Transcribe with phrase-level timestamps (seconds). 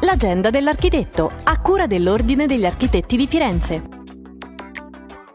[0.00, 3.82] L'agenda dell'architetto, a cura dell'Ordine degli Architetti di Firenze.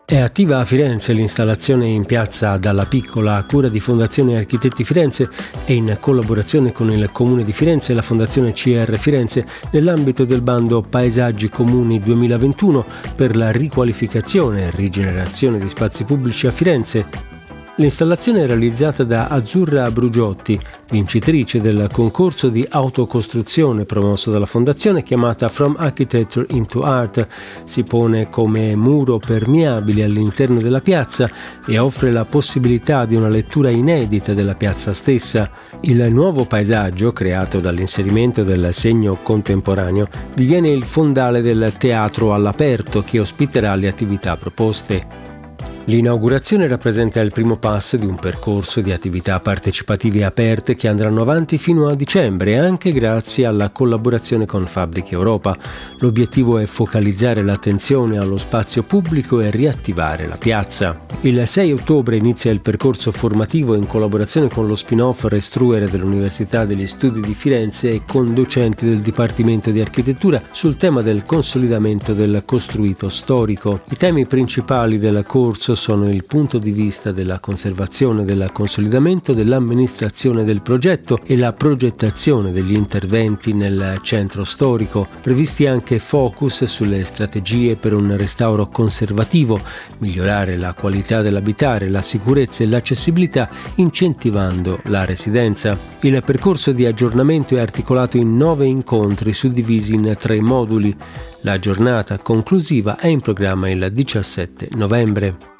[0.06, 5.30] È attiva a Firenze l'installazione in piazza Dalla Piccola a cura di Fondazione Architetti Firenze
[5.66, 10.42] e in collaborazione con il Comune di Firenze e la Fondazione CR Firenze nell'ambito del
[10.42, 12.86] bando Paesaggi Comuni 2021
[13.16, 17.31] per la riqualificazione e rigenerazione di spazi pubblici a Firenze
[17.76, 20.60] L'installazione realizzata da Azzurra Brugiotti,
[20.90, 27.26] vincitrice del concorso di autocostruzione promosso dalla fondazione chiamata From Architecture into Art.
[27.64, 31.30] Si pone come muro permeabile all'interno della piazza
[31.66, 35.50] e offre la possibilità di una lettura inedita della piazza stessa.
[35.80, 43.22] Il nuovo paesaggio, creato dall'inserimento del segno contemporaneo, diviene il fondale del teatro all'aperto che
[43.22, 45.40] ospiterà le attività proposte.
[45.86, 51.58] L'inaugurazione rappresenta il primo passo di un percorso di attività partecipative aperte che andranno avanti
[51.58, 55.58] fino a dicembre, anche grazie alla collaborazione con Fabbriche Europa.
[55.98, 61.00] L'obiettivo è focalizzare l'attenzione allo spazio pubblico e riattivare la piazza.
[61.22, 66.86] Il 6 ottobre inizia il percorso formativo in collaborazione con lo spin-off Restruere dell'Università degli
[66.86, 72.44] Studi di Firenze e con docenti del Dipartimento di Architettura sul tema del consolidamento del
[72.46, 73.82] costruito storico.
[73.90, 79.34] I temi principali del corso corso sono il punto di vista della conservazione, del consolidamento,
[79.34, 87.04] dell'amministrazione del progetto e la progettazione degli interventi nel centro storico, previsti anche focus sulle
[87.04, 89.60] strategie per un restauro conservativo,
[90.00, 95.78] migliorare la qualità dell'abitare, la sicurezza e l'accessibilità incentivando la residenza.
[96.02, 100.96] Il percorso di aggiornamento è articolato in nove incontri suddivisi in tre moduli.
[101.42, 105.60] La giornata conclusiva è in programma il 17 novembre.